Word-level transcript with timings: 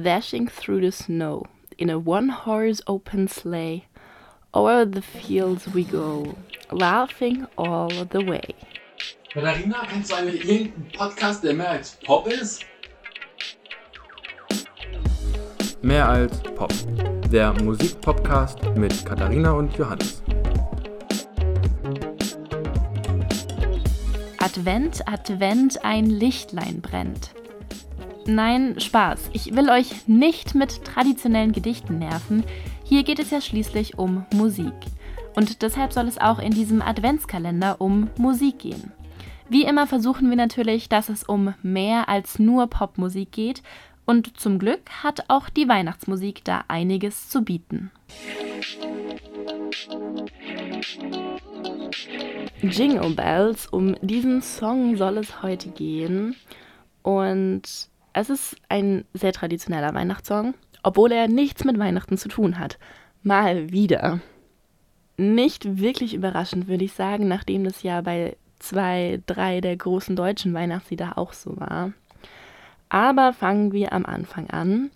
dashing 0.00 0.46
through 0.46 0.80
the 0.80 0.92
snow 0.92 1.44
in 1.76 1.90
a 1.90 1.98
one-horse 1.98 2.80
open 2.86 3.28
sleigh. 3.28 3.86
O'er 4.54 4.84
the 4.84 5.02
fields 5.02 5.68
we 5.68 5.84
go, 5.84 6.36
laughing 6.70 7.46
all 7.56 7.90
the 8.04 8.24
way. 8.24 8.54
Katharina, 9.32 9.86
kennst 9.86 10.10
du 10.10 10.14
eigentlich 10.16 10.48
irgendeinen 10.48 10.92
Podcast, 10.96 11.44
der 11.44 11.54
mehr 11.54 11.70
als 11.70 11.98
Pop 12.04 12.26
ist? 12.28 12.64
Mehr 15.82 16.08
als 16.08 16.40
Pop. 16.42 16.72
Der 17.30 17.52
Musikpodcast 17.62 18.58
mit 18.74 19.04
Katharina 19.04 19.52
und 19.52 19.76
Johannes. 19.76 20.22
Advent, 24.38 25.06
Advent, 25.06 25.84
ein 25.84 26.06
Lichtlein 26.06 26.80
brennt. 26.80 27.34
Nein, 28.30 28.78
Spaß. 28.78 29.30
Ich 29.32 29.56
will 29.56 29.70
euch 29.70 30.06
nicht 30.06 30.54
mit 30.54 30.84
traditionellen 30.84 31.52
Gedichten 31.52 31.98
nerven. 31.98 32.44
Hier 32.84 33.02
geht 33.02 33.18
es 33.18 33.30
ja 33.30 33.40
schließlich 33.40 33.98
um 33.98 34.26
Musik. 34.34 34.74
Und 35.34 35.62
deshalb 35.62 35.94
soll 35.94 36.06
es 36.08 36.18
auch 36.18 36.38
in 36.38 36.50
diesem 36.50 36.82
Adventskalender 36.82 37.80
um 37.80 38.10
Musik 38.18 38.58
gehen. 38.58 38.92
Wie 39.48 39.64
immer 39.64 39.86
versuchen 39.86 40.28
wir 40.28 40.36
natürlich, 40.36 40.90
dass 40.90 41.08
es 41.08 41.24
um 41.24 41.54
mehr 41.62 42.10
als 42.10 42.38
nur 42.38 42.66
Popmusik 42.66 43.32
geht. 43.32 43.62
Und 44.04 44.38
zum 44.38 44.58
Glück 44.58 44.90
hat 45.02 45.24
auch 45.28 45.48
die 45.48 45.66
Weihnachtsmusik 45.66 46.44
da 46.44 46.64
einiges 46.68 47.30
zu 47.30 47.40
bieten. 47.40 47.90
Jingle 52.60 53.14
Bells, 53.14 53.68
um 53.68 53.94
diesen 54.02 54.42
Song 54.42 54.98
soll 54.98 55.16
es 55.16 55.42
heute 55.42 55.70
gehen. 55.70 56.36
Und 57.02 57.88
es 58.18 58.30
ist 58.30 58.56
ein 58.68 59.04
sehr 59.14 59.32
traditioneller 59.32 59.94
Weihnachtssong, 59.94 60.54
obwohl 60.82 61.12
er 61.12 61.28
nichts 61.28 61.64
mit 61.64 61.78
Weihnachten 61.78 62.18
zu 62.18 62.28
tun 62.28 62.58
hat. 62.58 62.78
Mal 63.22 63.70
wieder. 63.70 64.20
Nicht 65.16 65.78
wirklich 65.78 66.14
überraschend, 66.14 66.68
würde 66.68 66.84
ich 66.84 66.92
sagen, 66.92 67.28
nachdem 67.28 67.64
das 67.64 67.82
ja 67.82 68.00
bei 68.00 68.36
zwei, 68.58 69.20
drei 69.26 69.60
der 69.60 69.76
großen 69.76 70.16
deutschen 70.16 70.52
Weihnachtslieder 70.52 71.16
auch 71.16 71.32
so 71.32 71.58
war. 71.58 71.92
Aber 72.88 73.32
fangen 73.32 73.72
wir 73.72 73.92
am 73.92 74.04
Anfang 74.04 74.50
an. 74.50 74.90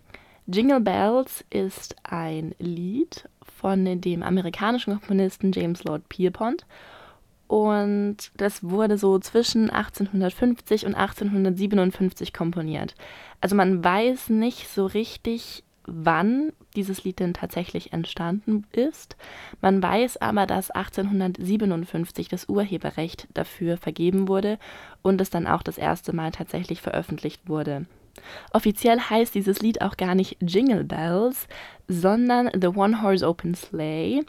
Jingle 0.47 0.81
Bells 0.81 1.45
ist 1.51 1.95
ein 2.03 2.55
Lied 2.59 3.29
von 3.61 4.01
dem 4.01 4.23
amerikanischen 4.23 4.95
Komponisten 4.95 5.53
James 5.53 5.85
Lord 5.85 6.09
Pierpont 6.09 6.67
und 7.53 8.17
das 8.35 8.65
wurde 8.65 8.97
so 8.97 9.19
zwischen 9.19 9.69
1850 9.69 10.87
und 10.87 10.95
1857 10.95 12.33
komponiert. 12.33 12.95
Also 13.43 13.57
man 13.57 13.85
weiß 13.85 14.31
nicht 14.31 14.71
so 14.71 14.87
richtig, 14.87 15.63
wann 15.85 16.55
dieses 16.77 17.05
Lied 17.05 17.19
denn 17.19 17.35
tatsächlich 17.35 17.93
entstanden 17.93 18.65
ist. 18.73 19.19
Man 19.61 19.83
weiß 19.83 20.23
aber, 20.23 20.47
dass 20.47 20.71
1857 20.71 22.29
das 22.29 22.49
Urheberrecht 22.49 23.29
dafür 23.35 23.77
vergeben 23.77 24.29
wurde 24.29 24.59
und 25.03 25.21
es 25.21 25.29
dann 25.29 25.47
auch 25.47 25.63
das 25.63 25.77
erste 25.77 26.17
Mal 26.17 26.31
tatsächlich 26.31 26.81
veröffentlicht 26.81 27.51
wurde. 27.51 27.85
Offiziell 28.55 28.99
heißt 28.99 29.35
dieses 29.35 29.61
Lied 29.61 29.83
auch 29.83 29.99
gar 29.99 30.15
nicht 30.15 30.39
Jingle 30.41 30.85
Bells, 30.85 31.49
sondern 31.87 32.51
The 32.59 32.69
One 32.69 33.03
Horse 33.03 33.29
Open 33.29 33.55
Sleigh. 33.55 34.23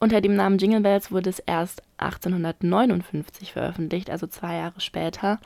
Unter 0.00 0.20
dem 0.20 0.36
Namen 0.36 0.58
Jingle 0.58 0.80
Bells 0.80 1.10
wurde 1.10 1.30
es 1.30 1.40
erst 1.40 1.82
1859 1.98 3.52
veröffentlicht, 3.52 4.10
also 4.10 4.26
zwei 4.26 4.56
Jahre 4.56 4.80
später. 4.80 5.40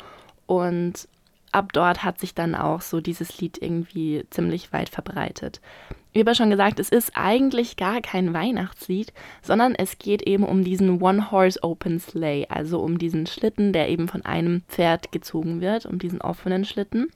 Und 0.47 1.08
ab 1.53 1.72
dort 1.72 2.05
hat 2.05 2.19
sich 2.19 2.34
dann 2.34 2.55
auch 2.55 2.83
so 2.83 3.00
dieses 3.00 3.41
Lied 3.41 3.58
irgendwie 3.62 4.25
ziemlich 4.30 4.73
weit 4.73 4.91
verbreitet. 4.91 5.61
Wie 6.12 6.20
aber 6.20 6.34
schon 6.34 6.50
gesagt, 6.50 6.78
es 6.78 6.91
ist 6.91 7.12
eigentlich 7.14 7.77
gar 7.77 8.03
kein 8.03 8.34
Weihnachtslied, 8.34 9.14
sondern 9.41 9.75
es 9.75 9.97
geht 9.97 10.23
eben 10.23 10.45
um 10.45 10.62
diesen 10.62 11.00
One-Horse 11.00 11.62
Open 11.62 11.98
Sleigh, 11.98 12.47
also 12.50 12.80
um 12.80 12.98
diesen 12.98 13.27
Schlitten, 13.27 13.73
der 13.73 13.89
eben 13.89 14.08
von 14.08 14.23
einem 14.27 14.61
Pferd 14.69 15.11
gezogen 15.13 15.63
wird, 15.63 15.86
um 15.86 15.98
diesen 15.98 16.20
offenen 16.20 16.67
Schlitten. 16.67 17.08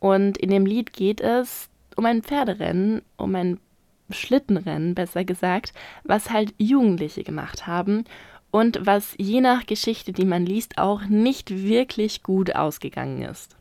Und 0.00 0.38
in 0.38 0.50
dem 0.50 0.66
Lied 0.66 0.92
geht 0.92 1.20
es 1.20 1.68
um 1.94 2.04
ein 2.04 2.22
Pferderennen, 2.22 3.02
um 3.16 3.34
ein 3.36 3.60
Schlittenrennen, 4.10 4.94
besser 4.94 5.24
gesagt, 5.24 5.72
was 6.04 6.30
halt 6.30 6.54
Jugendliche 6.58 7.24
gemacht 7.24 7.66
haben 7.66 8.04
und 8.50 8.78
was 8.86 9.14
je 9.18 9.40
nach 9.40 9.66
Geschichte, 9.66 10.12
die 10.12 10.24
man 10.24 10.46
liest, 10.46 10.78
auch 10.78 11.04
nicht 11.04 11.50
wirklich 11.50 12.22
gut 12.22 12.54
ausgegangen 12.54 13.22
ist. 13.22 13.56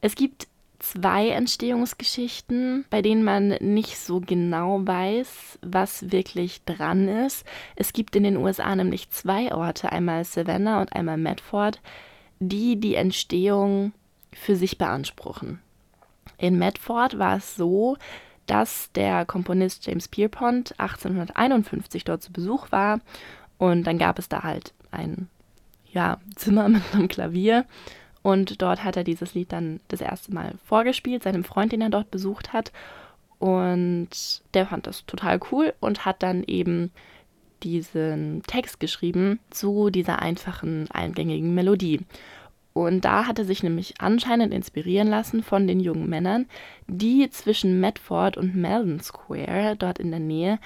Es 0.00 0.14
gibt 0.14 0.46
zwei 0.82 1.28
Entstehungsgeschichten, 1.28 2.84
bei 2.90 3.02
denen 3.02 3.22
man 3.22 3.48
nicht 3.60 3.98
so 3.98 4.20
genau 4.20 4.80
weiß, 4.84 5.58
was 5.62 6.10
wirklich 6.10 6.64
dran 6.64 7.08
ist. 7.08 7.46
Es 7.76 7.92
gibt 7.92 8.16
in 8.16 8.24
den 8.24 8.36
USA 8.36 8.74
nämlich 8.74 9.08
zwei 9.10 9.54
Orte, 9.54 9.92
einmal 9.92 10.24
Savannah 10.24 10.80
und 10.80 10.92
einmal 10.92 11.18
Medford, 11.18 11.80
die 12.40 12.78
die 12.78 12.96
Entstehung 12.96 13.92
für 14.32 14.56
sich 14.56 14.76
beanspruchen. 14.76 15.60
In 16.36 16.58
Medford 16.58 17.18
war 17.18 17.36
es 17.36 17.54
so, 17.54 17.96
dass 18.46 18.90
der 18.92 19.24
Komponist 19.24 19.86
James 19.86 20.08
Pierpont 20.08 20.78
1851 20.78 22.04
dort 22.04 22.22
zu 22.22 22.32
Besuch 22.32 22.72
war. 22.72 23.00
Und 23.58 23.84
dann 23.84 23.98
gab 23.98 24.18
es 24.18 24.28
da 24.28 24.42
halt 24.42 24.72
ein 24.90 25.28
ja, 25.90 26.18
Zimmer 26.34 26.68
mit 26.68 26.82
einem 26.92 27.08
Klavier. 27.08 27.64
Und 28.22 28.62
dort 28.62 28.84
hat 28.84 28.96
er 28.96 29.04
dieses 29.04 29.34
Lied 29.34 29.52
dann 29.52 29.80
das 29.88 30.00
erste 30.00 30.32
Mal 30.32 30.54
vorgespielt, 30.64 31.24
seinem 31.24 31.44
Freund, 31.44 31.72
den 31.72 31.80
er 31.80 31.90
dort 31.90 32.10
besucht 32.10 32.52
hat. 32.52 32.72
Und 33.38 34.10
der 34.54 34.66
fand 34.66 34.86
das 34.86 35.04
total 35.06 35.40
cool 35.50 35.74
und 35.80 36.04
hat 36.04 36.22
dann 36.22 36.44
eben 36.44 36.92
diesen 37.64 38.42
Text 38.46 38.80
geschrieben 38.80 39.40
zu 39.50 39.90
dieser 39.90 40.20
einfachen, 40.20 40.88
eingängigen 40.90 41.54
Melodie. 41.54 42.00
Und 42.74 43.04
da 43.04 43.26
hat 43.26 43.38
er 43.38 43.44
sich 43.44 43.62
nämlich 43.62 44.00
anscheinend 44.00 44.52
inspirieren 44.54 45.08
lassen 45.08 45.42
von 45.42 45.66
den 45.66 45.80
jungen 45.80 46.08
Männern, 46.08 46.46
die 46.86 47.28
zwischen 47.30 47.80
Medford 47.80 48.36
und 48.36 48.56
Melbourne 48.56 49.02
Square, 49.02 49.76
dort 49.78 49.98
in 49.98 50.10
der 50.10 50.20
Nähe, 50.20 50.58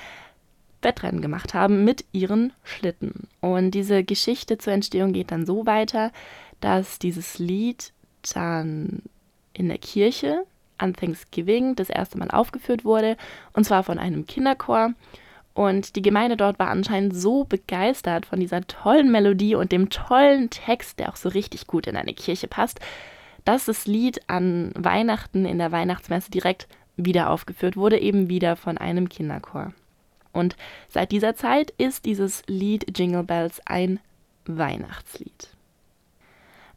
Wettrennen 0.82 1.20
gemacht 1.20 1.52
haben 1.52 1.84
mit 1.84 2.04
ihren 2.12 2.52
Schlitten. 2.62 3.28
Und 3.40 3.72
diese 3.72 4.04
Geschichte 4.04 4.58
zur 4.58 4.72
Entstehung 4.72 5.12
geht 5.12 5.32
dann 5.32 5.46
so 5.46 5.66
weiter, 5.66 6.12
dass 6.60 6.98
dieses 6.98 7.38
Lied 7.38 7.92
dann 8.34 9.02
in 9.52 9.68
der 9.68 9.78
Kirche 9.78 10.44
an 10.78 10.94
Thanksgiving 10.94 11.74
das 11.74 11.90
erste 11.90 12.18
Mal 12.18 12.30
aufgeführt 12.30 12.84
wurde, 12.84 13.16
und 13.52 13.64
zwar 13.64 13.82
von 13.82 13.98
einem 13.98 14.26
Kinderchor. 14.26 14.92
Und 15.56 15.96
die 15.96 16.02
Gemeinde 16.02 16.36
dort 16.36 16.58
war 16.58 16.68
anscheinend 16.68 17.16
so 17.16 17.44
begeistert 17.44 18.26
von 18.26 18.38
dieser 18.38 18.66
tollen 18.66 19.10
Melodie 19.10 19.54
und 19.54 19.72
dem 19.72 19.88
tollen 19.88 20.50
Text, 20.50 20.98
der 20.98 21.08
auch 21.08 21.16
so 21.16 21.30
richtig 21.30 21.66
gut 21.66 21.86
in 21.86 21.96
eine 21.96 22.12
Kirche 22.12 22.46
passt, 22.46 22.78
dass 23.46 23.64
das 23.64 23.86
Lied 23.86 24.20
an 24.26 24.72
Weihnachten 24.76 25.46
in 25.46 25.56
der 25.56 25.72
Weihnachtsmesse 25.72 26.30
direkt 26.30 26.68
wieder 26.98 27.30
aufgeführt 27.30 27.74
wurde, 27.74 27.98
eben 27.98 28.28
wieder 28.28 28.54
von 28.56 28.76
einem 28.76 29.08
Kinderchor. 29.08 29.72
Und 30.30 30.56
seit 30.90 31.10
dieser 31.10 31.36
Zeit 31.36 31.70
ist 31.78 32.04
dieses 32.04 32.42
Lied 32.46 32.98
Jingle 32.98 33.22
Bells 33.22 33.62
ein 33.64 33.98
Weihnachtslied. 34.44 35.48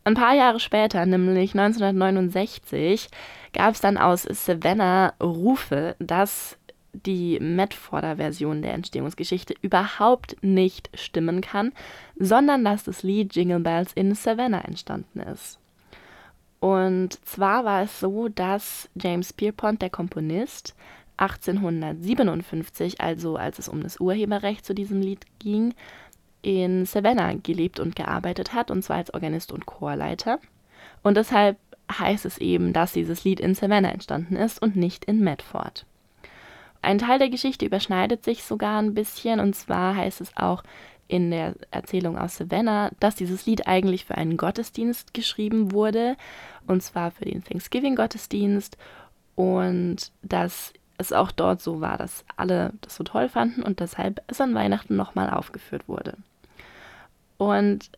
Ein 0.06 0.14
paar 0.14 0.36
Jahre 0.36 0.62
später, 0.62 1.06
nämlich 1.06 1.54
1969, 1.54 3.10
gab 3.52 3.74
es 3.74 3.82
dann 3.82 3.98
aus 3.98 4.24
Savannah 4.24 5.16
Rufe, 5.22 5.98
dass 6.00 6.59
die 7.06 7.40
Medforder-Version 7.40 8.62
der 8.62 8.74
Entstehungsgeschichte 8.74 9.54
überhaupt 9.62 10.38
nicht 10.42 10.90
stimmen 10.94 11.42
kann, 11.42 11.72
sondern 12.18 12.64
dass 12.64 12.84
das 12.84 13.04
Lied 13.04 13.36
Jingle 13.36 13.60
Bells 13.60 13.94
in 13.94 14.16
Savannah 14.16 14.66
entstanden 14.66 15.20
ist. 15.20 15.60
Und 16.60 17.26
zwar 17.26 17.64
war 17.64 17.84
es 17.84 18.00
so, 18.00 18.28
dass 18.28 18.90
James 18.96 19.32
Pierpont, 19.34 19.82
der 19.82 19.90
Komponist, 19.90 20.76
1857, 21.18 23.02
also 23.02 23.36
als 23.36 23.60
es 23.60 23.70
um 23.70 23.84
das 23.84 24.00
Urheberrecht 24.00 24.66
zu 24.66 24.74
diesem 24.74 25.02
Lied 25.02 25.26
ging, 25.40 25.74
in 26.42 26.86
Savannah 26.86 27.34
gelebt 27.34 27.80
und 27.80 27.96
gearbeitet 27.96 28.54
hat, 28.54 28.72
und 28.72 28.84
zwar 28.84 28.98
als 28.98 29.14
Organist 29.14 29.52
und 29.52 29.66
Chorleiter. 29.66 30.40
Und 31.04 31.18
deshalb 31.18 31.58
heißt 31.92 32.26
es 32.26 32.38
eben, 32.38 32.72
dass 32.72 32.94
dieses 32.94 33.24
Lied 33.24 33.40
in 33.40 33.56
Savannah 33.56 33.92
entstanden 33.92 34.36
ist 34.36 34.62
und 34.62 34.76
nicht 34.76 35.06
in 35.06 35.20
Medford. 35.20 35.86
Ein 36.82 36.98
Teil 36.98 37.20
der 37.20 37.30
Geschichte 37.30 37.66
überschneidet 37.66 38.24
sich 38.24 38.44
sogar 38.44 38.82
ein 38.82 38.94
bisschen, 38.94 39.40
und 39.40 39.56
zwar 39.56 39.96
heißt 39.96 40.22
es 40.22 40.36
auch 40.38 40.64
in 41.08 41.32
der 41.32 41.56
Erzählung 41.72 42.18
aus 42.18 42.38
Savannah, 42.38 42.92
dass 43.00 43.16
dieses 43.16 43.46
Lied 43.46 43.68
eigentlich 43.68 44.06
für 44.06 44.16
einen 44.16 44.38
Gottesdienst 44.38 45.14
geschrieben 45.14 45.72
wurde, 45.72 46.16
und 46.68 46.84
zwar 46.84 47.12
für 47.12 47.26
den 47.26 47.44
Thanksgiving-Gottesdienst, 47.44 48.78
und 49.36 50.12
dass 50.22 50.74
es 50.98 51.14
auch 51.14 51.32
dort 51.32 51.62
so 51.62 51.82
war, 51.82 51.98
dass 51.98 52.26
alle 52.36 52.74
das 52.82 52.96
so 52.96 53.04
toll 53.04 53.30
fanden 53.30 53.64
und 53.64 53.80
deshalb 53.80 54.22
es 54.28 54.40
an 54.42 54.54
Weihnachten 54.54 54.96
nochmal 54.96 55.30
aufgeführt 55.30 55.88
wurde. 55.88 56.18
Und 57.38 57.90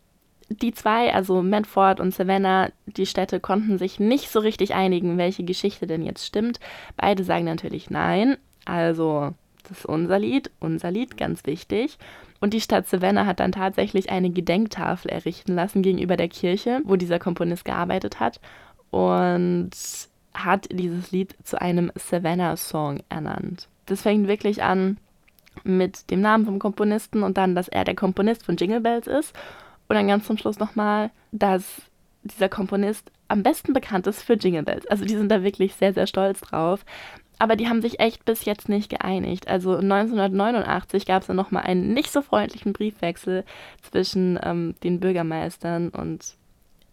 die 0.48 0.72
zwei, 0.72 1.12
also 1.12 1.42
Medford 1.42 2.00
und 2.00 2.14
Savannah, 2.14 2.70
die 2.86 3.06
Städte 3.06 3.40
konnten 3.40 3.76
sich 3.76 3.98
nicht 3.98 4.30
so 4.30 4.40
richtig 4.40 4.74
einigen, 4.74 5.18
welche 5.18 5.44
Geschichte 5.44 5.86
denn 5.86 6.02
jetzt 6.02 6.24
stimmt. 6.24 6.60
Beide 6.96 7.24
sagen 7.24 7.44
natürlich 7.44 7.90
nein. 7.90 8.36
Also, 8.64 9.34
das 9.62 9.78
ist 9.78 9.86
unser 9.86 10.18
Lied, 10.18 10.50
unser 10.60 10.90
Lied, 10.90 11.16
ganz 11.16 11.46
wichtig. 11.46 11.98
Und 12.40 12.54
die 12.54 12.60
Stadt 12.60 12.88
Savannah 12.88 13.26
hat 13.26 13.40
dann 13.40 13.52
tatsächlich 13.52 14.10
eine 14.10 14.30
Gedenktafel 14.30 15.10
errichten 15.10 15.54
lassen 15.54 15.82
gegenüber 15.82 16.16
der 16.16 16.28
Kirche, 16.28 16.80
wo 16.84 16.96
dieser 16.96 17.18
Komponist 17.18 17.64
gearbeitet 17.64 18.20
hat. 18.20 18.40
Und 18.90 19.70
hat 20.34 20.68
dieses 20.70 21.10
Lied 21.12 21.34
zu 21.44 21.60
einem 21.60 21.92
Savannah-Song 21.94 23.02
ernannt. 23.08 23.68
Das 23.86 24.02
fängt 24.02 24.28
wirklich 24.28 24.62
an 24.62 24.98
mit 25.64 26.10
dem 26.10 26.20
Namen 26.20 26.46
vom 26.46 26.58
Komponisten 26.58 27.22
und 27.22 27.36
dann, 27.36 27.54
dass 27.54 27.68
er 27.68 27.84
der 27.84 27.94
Komponist 27.94 28.44
von 28.44 28.56
Jingle 28.56 28.80
Bells 28.80 29.06
ist. 29.06 29.34
Und 29.88 29.96
dann 29.96 30.08
ganz 30.08 30.26
zum 30.26 30.38
Schluss 30.38 30.58
nochmal, 30.58 31.10
dass 31.32 31.82
dieser 32.22 32.48
Komponist 32.48 33.10
am 33.28 33.42
besten 33.42 33.72
bekannt 33.72 34.06
ist 34.06 34.22
für 34.22 34.34
Jingle 34.34 34.62
Bells. 34.62 34.86
Also 34.86 35.04
die 35.04 35.16
sind 35.16 35.28
da 35.28 35.42
wirklich 35.42 35.74
sehr, 35.74 35.92
sehr 35.92 36.06
stolz 36.06 36.40
drauf. 36.40 36.84
Aber 37.42 37.56
die 37.56 37.68
haben 37.68 37.82
sich 37.82 37.98
echt 37.98 38.24
bis 38.24 38.44
jetzt 38.44 38.68
nicht 38.68 38.88
geeinigt. 38.88 39.48
Also 39.48 39.74
1989 39.74 41.06
gab 41.06 41.22
es 41.22 41.26
dann 41.26 41.34
nochmal 41.34 41.64
einen 41.64 41.92
nicht 41.92 42.12
so 42.12 42.22
freundlichen 42.22 42.72
Briefwechsel 42.72 43.42
zwischen 43.82 44.38
ähm, 44.44 44.76
den 44.84 45.00
Bürgermeistern 45.00 45.88
und 45.88 46.36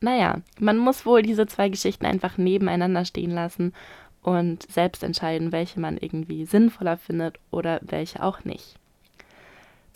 naja, 0.01 0.41
man 0.59 0.79
muss 0.79 1.05
wohl 1.05 1.21
diese 1.21 1.45
zwei 1.45 1.69
Geschichten 1.69 2.07
einfach 2.07 2.39
nebeneinander 2.39 3.05
stehen 3.05 3.29
lassen 3.29 3.73
und 4.23 4.63
selbst 4.71 5.03
entscheiden, 5.03 5.51
welche 5.51 5.79
man 5.79 5.99
irgendwie 5.99 6.45
sinnvoller 6.45 6.97
findet 6.97 7.37
oder 7.51 7.79
welche 7.83 8.23
auch 8.23 8.43
nicht. 8.43 8.78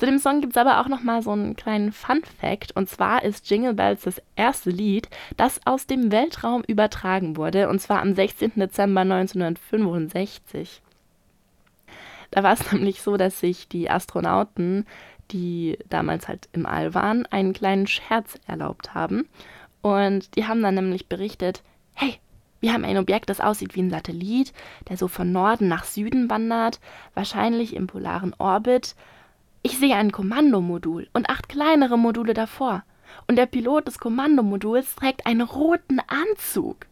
Zu 0.03 0.07
dem 0.07 0.19
Song 0.19 0.41
gibt 0.41 0.51
es 0.51 0.57
aber 0.57 0.81
auch 0.81 0.89
nochmal 0.89 1.21
so 1.21 1.31
einen 1.31 1.55
kleinen 1.55 1.93
Fun-Fact. 1.93 2.75
Und 2.75 2.89
zwar 2.89 3.23
ist 3.23 3.49
Jingle 3.49 3.73
Bells 3.73 4.01
das 4.01 4.21
erste 4.35 4.69
Lied, 4.69 5.07
das 5.37 5.65
aus 5.65 5.87
dem 5.87 6.11
Weltraum 6.11 6.61
übertragen 6.67 7.37
wurde. 7.37 7.69
Und 7.69 7.79
zwar 7.79 8.01
am 8.01 8.13
16. 8.13 8.51
Dezember 8.57 8.99
1965. 8.99 10.81
Da 12.31 12.43
war 12.43 12.51
es 12.51 12.69
nämlich 12.73 13.01
so, 13.01 13.15
dass 13.15 13.39
sich 13.39 13.69
die 13.69 13.89
Astronauten, 13.89 14.85
die 15.31 15.79
damals 15.87 16.27
halt 16.27 16.49
im 16.51 16.65
All 16.65 16.93
waren, 16.93 17.25
einen 17.27 17.53
kleinen 17.53 17.87
Scherz 17.87 18.37
erlaubt 18.45 18.93
haben. 18.93 19.29
Und 19.81 20.35
die 20.35 20.47
haben 20.47 20.61
dann 20.61 20.75
nämlich 20.75 21.07
berichtet, 21.07 21.63
hey, 21.93 22.19
wir 22.59 22.73
haben 22.73 22.83
ein 22.83 22.97
Objekt, 22.97 23.29
das 23.29 23.39
aussieht 23.39 23.73
wie 23.75 23.81
ein 23.83 23.89
Satellit, 23.89 24.51
der 24.89 24.97
so 24.97 25.07
von 25.07 25.31
Norden 25.31 25.69
nach 25.69 25.85
Süden 25.85 26.29
wandert, 26.29 26.81
wahrscheinlich 27.13 27.73
im 27.73 27.87
polaren 27.87 28.35
Orbit. 28.37 28.97
Ich 29.65 29.79
sehe 29.79 29.95
ein 29.95 30.11
Kommandomodul 30.11 31.07
und 31.13 31.29
acht 31.29 31.47
kleinere 31.47 31.97
Module 31.97 32.33
davor. 32.33 32.83
Und 33.27 33.37
der 33.37 33.45
Pilot 33.45 33.87
des 33.87 33.97
Kommandomoduls 33.97 34.95
trägt 34.95 35.25
einen 35.25 35.39
roten 35.39 36.01
Anzug. 36.07 36.85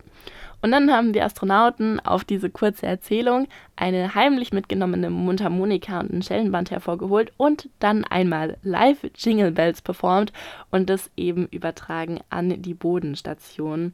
Und 0.62 0.72
dann 0.72 0.90
haben 0.90 1.12
die 1.12 1.22
Astronauten 1.22 2.00
auf 2.00 2.24
diese 2.24 2.50
kurze 2.50 2.86
Erzählung 2.86 3.50
eine 3.76 4.16
heimlich 4.16 4.54
mitgenommene 4.54 5.10
Mundharmonika 5.10 6.00
und 6.00 6.14
ein 6.14 6.22
Schellenband 6.22 6.72
hervorgeholt 6.72 7.34
und 7.36 7.68
dann 7.80 8.06
einmal 8.06 8.56
live 8.64 9.06
Jingle 9.18 9.52
Bells 9.52 9.82
performt 9.82 10.32
und 10.70 10.90
das 10.90 11.12
eben 11.18 11.48
übertragen 11.48 12.20
an 12.30 12.62
die 12.62 12.74
Bodenstation. 12.74 13.94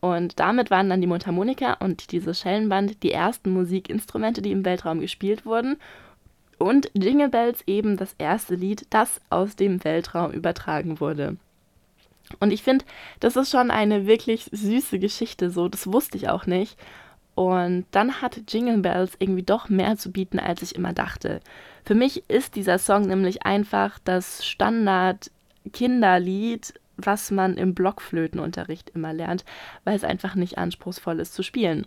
Und 0.00 0.40
damit 0.40 0.72
waren 0.72 0.88
dann 0.88 1.00
die 1.00 1.06
Mundharmonika 1.06 1.74
und 1.74 2.10
dieses 2.10 2.40
Schellenband 2.40 3.02
die 3.04 3.12
ersten 3.12 3.50
Musikinstrumente, 3.50 4.42
die 4.42 4.52
im 4.52 4.64
Weltraum 4.64 4.98
gespielt 4.98 5.46
wurden. 5.46 5.76
Und 6.58 6.90
Jingle 6.94 7.28
Bells 7.28 7.62
eben 7.66 7.96
das 7.96 8.14
erste 8.18 8.56
Lied, 8.56 8.86
das 8.90 9.20
aus 9.30 9.56
dem 9.56 9.82
Weltraum 9.84 10.32
übertragen 10.32 11.00
wurde. 11.00 11.36
Und 12.40 12.52
ich 12.52 12.62
finde, 12.62 12.84
das 13.20 13.36
ist 13.36 13.50
schon 13.50 13.70
eine 13.70 14.06
wirklich 14.06 14.50
süße 14.52 14.98
Geschichte, 14.98 15.48
so, 15.50 15.68
das 15.68 15.90
wusste 15.90 16.18
ich 16.18 16.28
auch 16.28 16.44
nicht. 16.46 16.76
Und 17.34 17.86
dann 17.92 18.20
hat 18.20 18.42
Jingle 18.48 18.78
Bells 18.78 19.12
irgendwie 19.18 19.44
doch 19.44 19.68
mehr 19.68 19.96
zu 19.96 20.10
bieten, 20.10 20.40
als 20.40 20.62
ich 20.62 20.74
immer 20.74 20.92
dachte. 20.92 21.40
Für 21.84 21.94
mich 21.94 22.28
ist 22.28 22.56
dieser 22.56 22.78
Song 22.78 23.02
nämlich 23.02 23.46
einfach 23.46 24.00
das 24.04 24.44
Standard-Kinderlied 24.44 26.74
was 26.98 27.30
man 27.30 27.56
im 27.56 27.74
Blockflötenunterricht 27.74 28.90
immer 28.90 29.12
lernt, 29.12 29.44
weil 29.84 29.96
es 29.96 30.04
einfach 30.04 30.34
nicht 30.34 30.58
anspruchsvoll 30.58 31.20
ist 31.20 31.32
zu 31.32 31.42
spielen. 31.42 31.86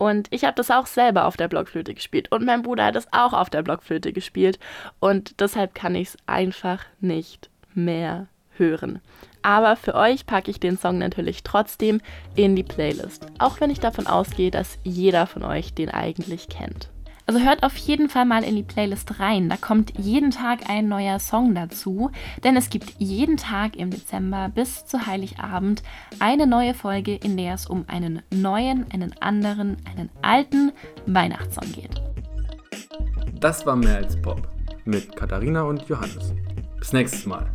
Und 0.00 0.28
ich 0.30 0.44
habe 0.44 0.54
das 0.54 0.70
auch 0.70 0.86
selber 0.86 1.26
auf 1.26 1.36
der 1.36 1.48
Blockflöte 1.48 1.92
gespielt. 1.92 2.32
Und 2.32 2.46
mein 2.46 2.62
Bruder 2.62 2.86
hat 2.86 2.96
es 2.96 3.06
auch 3.12 3.34
auf 3.34 3.50
der 3.50 3.60
Blockflöte 3.60 4.14
gespielt. 4.14 4.58
Und 4.98 5.42
deshalb 5.42 5.74
kann 5.74 5.94
ich 5.94 6.08
es 6.08 6.16
einfach 6.24 6.86
nicht 7.00 7.50
mehr 7.74 8.26
hören. 8.56 9.00
Aber 9.42 9.76
für 9.76 9.94
euch 9.94 10.24
packe 10.24 10.50
ich 10.50 10.58
den 10.58 10.78
Song 10.78 10.96
natürlich 10.96 11.42
trotzdem 11.42 12.00
in 12.34 12.56
die 12.56 12.62
Playlist. 12.62 13.26
Auch 13.38 13.60
wenn 13.60 13.68
ich 13.68 13.80
davon 13.80 14.06
ausgehe, 14.06 14.50
dass 14.50 14.78
jeder 14.84 15.26
von 15.26 15.44
euch 15.44 15.74
den 15.74 15.90
eigentlich 15.90 16.48
kennt. 16.48 16.88
Also 17.30 17.44
hört 17.44 17.62
auf 17.62 17.76
jeden 17.76 18.08
Fall 18.08 18.24
mal 18.24 18.42
in 18.42 18.56
die 18.56 18.64
Playlist 18.64 19.20
rein. 19.20 19.48
Da 19.48 19.56
kommt 19.56 19.96
jeden 19.96 20.32
Tag 20.32 20.68
ein 20.68 20.88
neuer 20.88 21.20
Song 21.20 21.54
dazu, 21.54 22.10
denn 22.42 22.56
es 22.56 22.70
gibt 22.70 22.94
jeden 22.98 23.36
Tag 23.36 23.76
im 23.76 23.90
Dezember 23.90 24.50
bis 24.52 24.84
zu 24.84 25.06
Heiligabend 25.06 25.84
eine 26.18 26.48
neue 26.48 26.74
Folge, 26.74 27.14
in 27.14 27.36
der 27.36 27.54
es 27.54 27.66
um 27.66 27.84
einen 27.86 28.20
neuen, 28.34 28.90
einen 28.90 29.14
anderen, 29.20 29.76
einen 29.84 30.10
alten 30.22 30.72
Weihnachtssong 31.06 31.70
geht. 31.70 32.02
Das 33.38 33.64
war 33.64 33.76
mehr 33.76 33.98
als 33.98 34.20
Pop 34.20 34.48
mit 34.84 35.14
Katharina 35.14 35.62
und 35.62 35.88
Johannes. 35.88 36.34
Bis 36.80 36.92
nächstes 36.92 37.26
Mal. 37.26 37.48